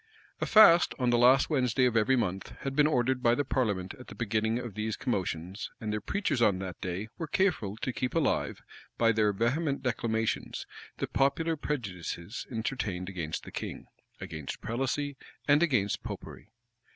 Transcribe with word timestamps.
[*] 0.23 0.41
A 0.41 0.47
fast, 0.47 0.95
on 0.97 1.11
the 1.11 1.17
last 1.19 1.51
Wednesday 1.51 1.85
of 1.85 1.95
every 1.95 2.15
month, 2.15 2.55
had 2.61 2.75
been 2.75 2.87
ordered 2.87 3.21
by 3.21 3.35
the 3.35 3.45
parliament 3.45 3.93
at 3.99 4.07
the 4.07 4.15
beginning 4.15 4.57
of 4.57 4.73
these 4.73 4.97
commotions; 4.97 5.69
and 5.79 5.93
their 5.93 6.01
preachers 6.01 6.41
on 6.41 6.57
that 6.57 6.81
day 6.81 7.09
were 7.19 7.27
careful 7.27 7.77
to 7.77 7.93
keep 7.93 8.15
alive, 8.15 8.63
by 8.97 9.11
their 9.11 9.31
vehement 9.31 9.83
declamations, 9.83 10.65
the 10.97 11.05
popular 11.05 11.55
prejudices 11.55 12.47
entertained 12.49 13.09
against 13.09 13.43
the 13.43 13.51
king, 13.51 13.85
against 14.19 14.59
prelacy, 14.59 15.17
and 15.47 15.61
against 15.61 16.01
Popery. 16.01 16.49